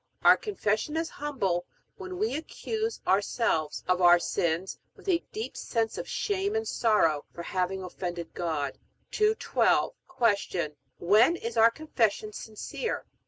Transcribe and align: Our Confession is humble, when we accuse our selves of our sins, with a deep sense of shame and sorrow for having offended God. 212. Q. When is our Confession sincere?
Our 0.23 0.35
Confession 0.35 0.97
is 0.97 1.09
humble, 1.11 1.67
when 1.95 2.17
we 2.17 2.33
accuse 2.35 2.99
our 3.05 3.21
selves 3.21 3.83
of 3.87 4.01
our 4.01 4.17
sins, 4.17 4.79
with 4.95 5.07
a 5.07 5.23
deep 5.31 5.55
sense 5.55 5.95
of 5.95 6.07
shame 6.09 6.55
and 6.55 6.67
sorrow 6.67 7.25
for 7.35 7.43
having 7.43 7.83
offended 7.83 8.33
God. 8.33 8.79
212. 9.11 9.93
Q. 10.49 10.75
When 10.97 11.35
is 11.35 11.55
our 11.55 11.69
Confession 11.69 12.33
sincere? 12.33 13.05